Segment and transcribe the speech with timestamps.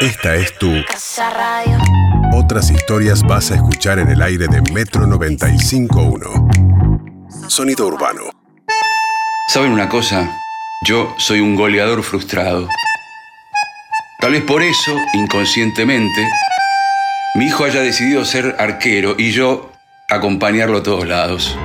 [0.00, 1.78] Esta es tu Casa Radio.
[2.32, 7.48] Otras historias vas a escuchar en el aire de Metro 95.1.
[7.48, 8.30] Sonido urbano.
[9.52, 10.30] ¿Saben una cosa?
[10.86, 12.68] Yo soy un goleador frustrado.
[14.20, 16.28] Tal vez por eso, inconscientemente,
[17.34, 19.72] mi hijo haya decidido ser arquero y yo
[20.08, 21.56] acompañarlo a todos lados.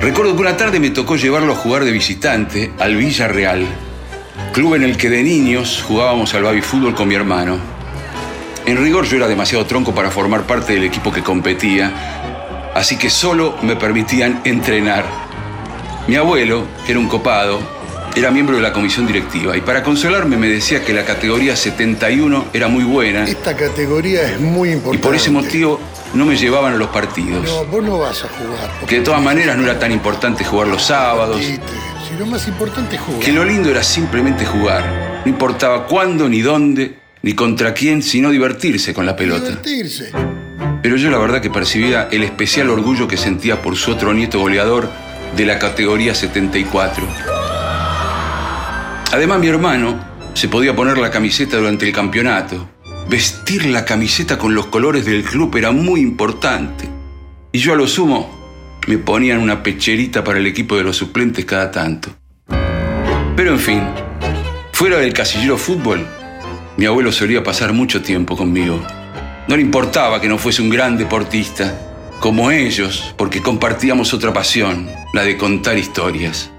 [0.00, 3.66] Recuerdo que una tarde me tocó llevarlo a jugar de visitante al Villarreal,
[4.52, 7.58] club en el que de niños jugábamos al baby fútbol con mi hermano.
[8.66, 13.10] En rigor yo era demasiado tronco para formar parte del equipo que competía, así que
[13.10, 15.04] solo me permitían entrenar.
[16.06, 17.60] Mi abuelo, que era un copado,
[18.14, 22.44] era miembro de la comisión directiva y para consolarme me decía que la categoría 71
[22.52, 25.02] era muy buena Esta categoría es muy y importante.
[25.02, 25.80] por ese motivo
[26.12, 27.42] no me llevaban a los partidos.
[27.46, 28.70] No, vos no vas a jugar.
[28.86, 31.40] Que de todas maneras no era tan importante jugar los sábados,
[32.12, 33.20] Si lo más importante es jugar.
[33.20, 35.22] que lo lindo era simplemente jugar.
[35.24, 39.46] No importaba cuándo, ni dónde, ni contra quién, sino divertirse con la pelota.
[39.46, 40.12] Divertirse.
[40.82, 44.40] Pero yo la verdad que percibía el especial orgullo que sentía por su otro nieto
[44.40, 44.90] goleador
[45.34, 47.06] de la categoría 74.
[49.12, 49.98] Además mi hermano
[50.34, 52.68] se podía poner la camiseta durante el campeonato.
[53.08, 56.90] Vestir la camiseta con los colores del club era muy importante.
[57.52, 58.41] Y yo a lo sumo
[58.86, 62.14] me ponían una pecherita para el equipo de los suplentes cada tanto.
[63.36, 63.82] Pero en fin,
[64.72, 66.06] fuera del casillero fútbol,
[66.76, 68.84] mi abuelo solía pasar mucho tiempo conmigo.
[69.48, 71.78] No le importaba que no fuese un gran deportista,
[72.20, 76.50] como ellos, porque compartíamos otra pasión, la de contar historias.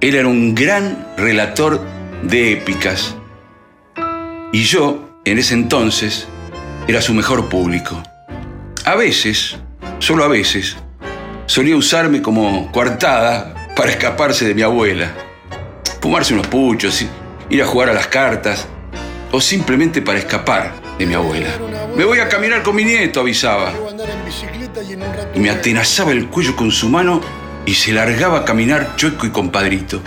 [0.00, 1.84] Él era un gran relator
[2.22, 3.16] de épicas.
[4.52, 6.26] Y yo, en ese entonces,
[6.88, 8.02] era su mejor público.
[8.84, 9.56] A veces,
[9.98, 10.76] solo a veces,
[11.52, 15.12] solía usarme como coartada para escaparse de mi abuela.
[16.00, 17.04] Fumarse unos puchos,
[17.50, 18.66] ir a jugar a las cartas,
[19.30, 21.50] o simplemente para escapar de mi abuela.
[21.94, 23.70] Me voy a caminar con mi nieto, avisaba.
[25.34, 27.20] Y me atenazaba el cuello con su mano
[27.66, 30.00] y se largaba a caminar chueco y compadrito.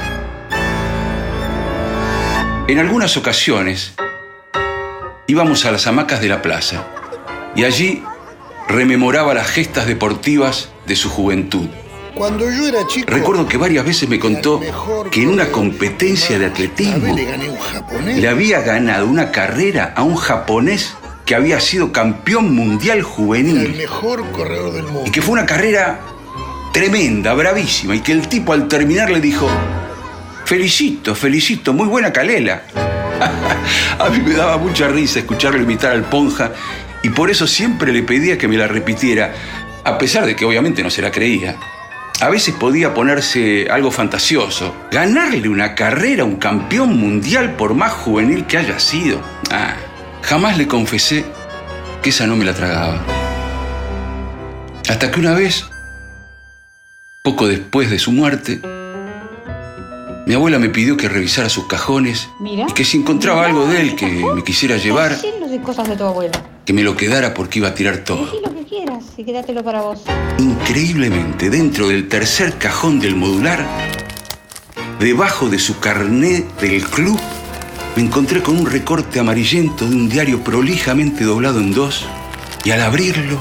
[2.68, 3.94] En algunas ocasiones
[5.28, 6.88] íbamos a las hamacas de la plaza
[7.56, 8.04] y allí
[8.68, 11.68] rememoraba las gestas deportivas de su juventud.
[12.16, 13.12] Cuando yo era chico.
[13.12, 14.62] Recuerdo que varias veces me contó
[15.12, 18.18] que en una competencia de atletismo le gané a un japonés.
[18.18, 20.96] le había ganado una carrera a un japonés
[21.26, 25.04] que había sido campeón mundial Era el juvenil mejor corredor del mundo.
[25.06, 26.00] y que fue una carrera
[26.72, 29.50] tremenda, bravísima y que el tipo al terminar le dijo,
[30.46, 32.64] felicito, felicito, muy buena calela.
[34.00, 36.52] a mí me daba mucha risa escucharlo imitar al Ponja
[37.06, 39.32] y por eso siempre le pedía que me la repitiera,
[39.84, 41.56] a pesar de que obviamente no se la creía.
[42.20, 47.92] A veces podía ponerse algo fantasioso, ganarle una carrera a un campeón mundial por más
[47.92, 49.22] juvenil que haya sido.
[49.52, 49.76] Ah,
[50.24, 51.26] jamás le confesé
[52.02, 53.06] que esa no me la tragaba.
[54.90, 55.64] Hasta que una vez,
[57.22, 58.62] poco después de su muerte,
[60.26, 62.66] mi abuela me pidió que revisara sus cajones Mira.
[62.68, 66.04] y que si encontraba algo de él que me quisiera llevar, de cosas de tu
[66.04, 66.55] abuela.
[66.66, 68.24] Que me lo quedara porque iba a tirar todo.
[68.24, 70.02] Elegí lo que quieras y quédatelo para vos.
[70.40, 73.66] Increíblemente, dentro del tercer cajón del modular,
[75.00, 77.20] debajo de su carnet del club,
[77.96, 82.06] me encontré con un recorte amarillento de un diario prolijamente doblado en dos
[82.64, 83.38] y al abrirlo,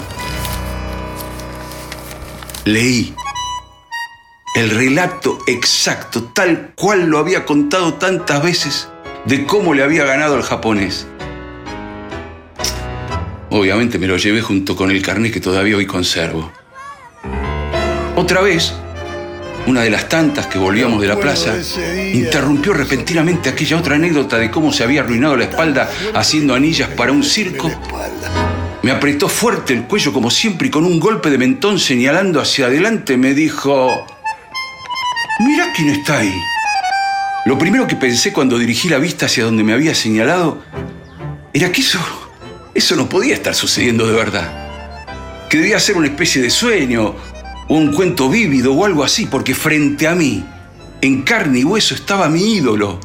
[2.64, 3.14] leí
[4.54, 8.88] el relato exacto, tal cual lo había contado tantas veces,
[9.24, 11.08] de cómo le había ganado al japonés.
[13.56, 16.50] Obviamente me lo llevé junto con el carnet que todavía hoy conservo.
[18.16, 18.74] Otra vez,
[19.68, 21.54] una de las tantas que volvíamos de la plaza,
[22.12, 27.12] interrumpió repentinamente aquella otra anécdota de cómo se había arruinado la espalda haciendo anillas para
[27.12, 27.70] un circo.
[28.82, 32.66] Me apretó fuerte el cuello como siempre y con un golpe de mentón señalando hacia
[32.66, 34.04] adelante me dijo,
[35.38, 36.34] mira quién está ahí.
[37.46, 40.60] Lo primero que pensé cuando dirigí la vista hacia donde me había señalado
[41.52, 42.00] era que eso,
[42.74, 45.46] eso no podía estar sucediendo de verdad.
[45.48, 47.14] Que debía ser una especie de sueño
[47.68, 50.44] o un cuento vívido o algo así, porque frente a mí,
[51.00, 53.00] en carne y hueso, estaba mi ídolo.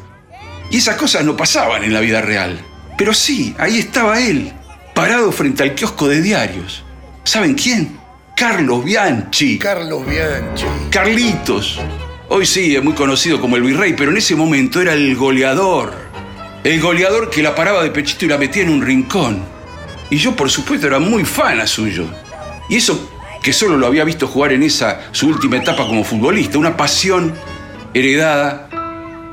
[0.70, 2.60] Y esas cosas no pasaban en la vida real.
[2.98, 4.52] Pero sí, ahí estaba él,
[4.94, 6.84] parado frente al kiosco de diarios.
[7.24, 7.98] ¿Saben quién?
[8.36, 9.58] Carlos Bianchi.
[9.58, 10.64] Carlos Bianchi.
[10.90, 11.80] Carlitos.
[12.28, 15.92] Hoy sí, es muy conocido como el virrey, pero en ese momento era el goleador.
[16.62, 19.42] El goleador que la paraba de pechito y la metía en un rincón.
[20.10, 22.06] Y yo, por supuesto, era muy fan a suyo.
[22.68, 23.10] Y eso
[23.42, 27.34] que solo lo había visto jugar en esa su última etapa como futbolista, una pasión
[27.94, 28.68] heredada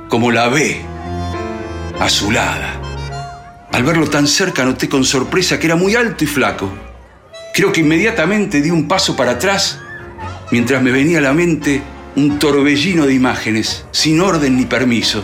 [0.07, 0.81] como la ve,
[1.99, 2.81] azulada.
[3.71, 6.71] Al verlo tan cerca noté con sorpresa que era muy alto y flaco.
[7.53, 9.79] Creo que inmediatamente di un paso para atrás
[10.51, 11.81] mientras me venía a la mente
[12.15, 15.23] un torbellino de imágenes, sin orden ni permiso.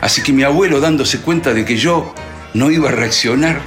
[0.00, 2.14] Así que mi abuelo, dándose cuenta de que yo
[2.54, 3.60] no iba a reaccionar,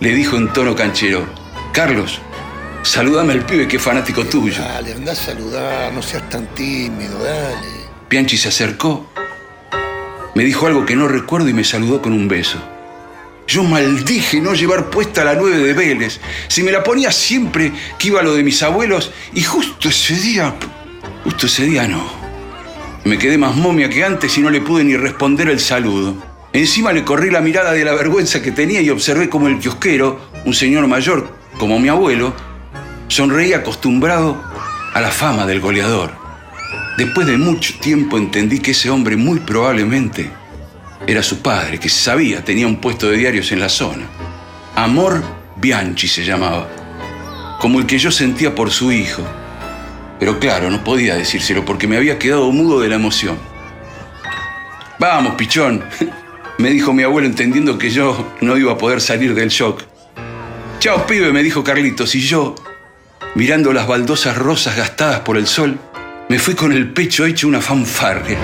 [0.00, 1.26] le dijo en tono canchero,
[1.72, 2.20] Carlos,
[2.82, 4.62] salúdame al pibe que es fanático tuyo.
[4.62, 7.86] Dale, anda a saludar, no seas tan tímido, dale.
[8.08, 9.10] Pianchi se acercó,
[10.34, 12.58] me dijo algo que no recuerdo y me saludó con un beso.
[13.46, 16.20] Yo maldije no llevar puesta la nueve de Vélez.
[16.48, 20.14] Si me la ponía siempre que iba a lo de mis abuelos y justo ese
[20.14, 20.54] día,
[21.24, 22.04] justo ese día no.
[23.04, 26.35] Me quedé más momia que antes y no le pude ni responder el saludo.
[26.52, 30.20] Encima le corrí la mirada de la vergüenza que tenía y observé como el kiosquero,
[30.44, 31.28] un señor mayor
[31.58, 32.34] como mi abuelo,
[33.08, 34.42] sonreía acostumbrado
[34.94, 36.12] a la fama del goleador.
[36.98, 40.30] Después de mucho tiempo entendí que ese hombre muy probablemente
[41.06, 44.06] era su padre, que sabía, tenía un puesto de diarios en la zona.
[44.74, 45.22] Amor
[45.56, 46.68] Bianchi se llamaba,
[47.60, 49.22] como el que yo sentía por su hijo.
[50.18, 53.38] Pero claro, no podía decírselo porque me había quedado mudo de la emoción.
[54.98, 55.84] Vamos, pichón,
[56.58, 59.82] me dijo mi abuelo entendiendo que yo no iba a poder salir del shock.
[60.78, 62.54] Chao, pibe, me dijo Carlitos, y yo,
[63.34, 65.78] mirando las baldosas rosas gastadas por el sol,
[66.28, 68.38] me fui con el pecho hecho una fanfarria.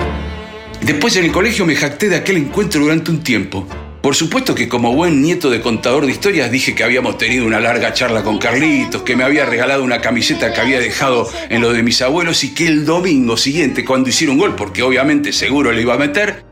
[0.81, 3.67] Después en el colegio me jacté de aquel encuentro durante un tiempo.
[4.01, 7.61] Por supuesto que como buen nieto de contador de historias dije que habíamos tenido una
[7.61, 11.71] larga charla con Carlitos, que me había regalado una camiseta que había dejado en lo
[11.71, 15.71] de mis abuelos y que el domingo siguiente, cuando hiciera un gol, porque obviamente seguro
[15.71, 16.43] le iba a meter,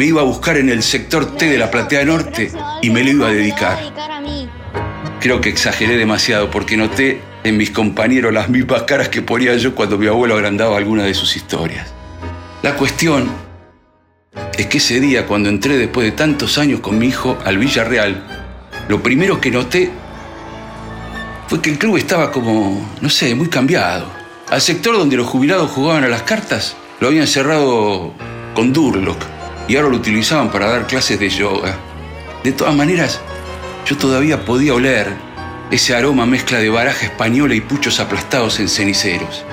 [0.00, 2.50] me iba a buscar en el sector T de la Platea Norte
[2.80, 3.78] y me lo iba a dedicar.
[5.20, 9.74] Creo que exageré demasiado porque noté en mis compañeros las mismas caras que ponía yo
[9.74, 11.86] cuando mi abuelo agrandaba alguna de sus historias.
[12.62, 13.28] La cuestión
[14.56, 18.24] es que ese día, cuando entré después de tantos años con mi hijo al Villarreal,
[18.88, 19.90] lo primero que noté
[21.46, 24.06] fue que el club estaba como, no sé, muy cambiado.
[24.48, 28.14] Al sector donde los jubilados jugaban a las cartas, lo habían cerrado
[28.54, 29.39] con Durlock
[29.70, 31.78] y ahora lo utilizaban para dar clases de yoga.
[32.42, 33.20] De todas maneras,
[33.86, 35.06] yo todavía podía oler
[35.70, 39.44] ese aroma mezcla de baraja española y puchos aplastados en ceniceros.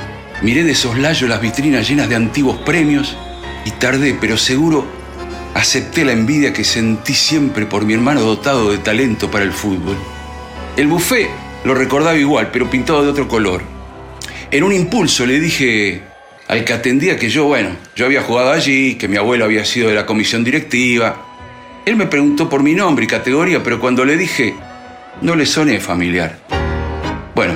[0.41, 3.15] Miré de soslayo las vitrinas llenas de antiguos premios
[3.63, 4.87] y tardé, pero seguro
[5.53, 9.97] acepté la envidia que sentí siempre por mi hermano dotado de talento para el fútbol.
[10.77, 11.29] El buffet
[11.63, 13.61] lo recordaba igual, pero pintado de otro color.
[14.49, 16.01] En un impulso le dije
[16.47, 19.89] al que atendía que yo, bueno, yo había jugado allí, que mi abuelo había sido
[19.89, 21.25] de la comisión directiva.
[21.85, 24.53] Él me preguntó por mi nombre y categoría, pero cuando le dije,
[25.21, 26.39] no le soné familiar.
[27.35, 27.53] Bueno,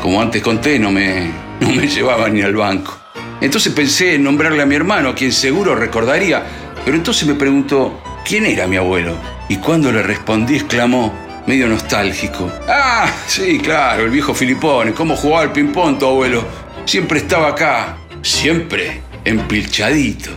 [0.00, 1.30] como antes conté, no me,
[1.60, 2.98] no me llevaba ni al banco.
[3.40, 6.42] Entonces pensé en nombrarle a mi hermano, a quien seguro recordaría,
[6.84, 9.16] pero entonces me preguntó, ¿quién era mi abuelo?
[9.48, 11.12] Y cuando le respondí, exclamó,
[11.46, 16.44] medio nostálgico, Ah, sí, claro, el viejo Filipone, ¿cómo jugaba al ping-pong tu abuelo?
[16.84, 20.30] Siempre estaba acá, siempre empilchadito.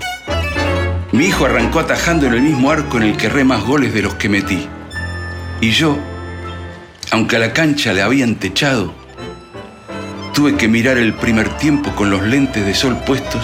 [1.12, 4.02] Mi hijo arrancó atajando en el mismo arco en el que erré más goles de
[4.02, 4.68] los que metí.
[5.62, 5.98] Y yo,
[7.12, 8.94] aunque a la cancha le habían techado,
[10.36, 13.42] Tuve que mirar el primer tiempo con los lentes de sol puestos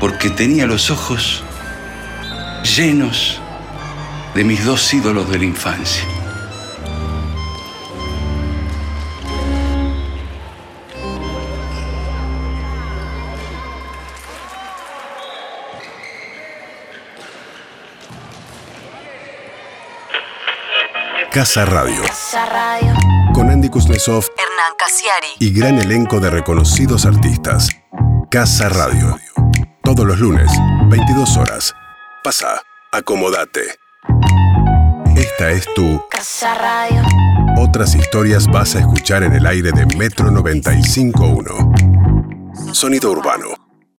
[0.00, 1.44] porque tenía los ojos
[2.64, 3.38] llenos
[4.34, 6.02] de mis dos ídolos de la infancia.
[21.32, 22.02] Casa Radio.
[22.02, 22.92] Casa Radio.
[23.32, 25.28] Con Andy Kuznetsov Hernán Casiari.
[25.38, 27.70] y gran elenco de reconocidos artistas.
[28.30, 29.18] Casa Radio.
[29.82, 30.50] Todos los lunes,
[30.88, 31.74] 22 horas.
[32.22, 32.60] Pasa,
[32.92, 33.62] acomodate.
[35.16, 37.02] Esta es tu Casa Radio.
[37.56, 42.74] Otras historias vas a escuchar en el aire de Metro 95.1.
[42.74, 43.61] Sonido urbano.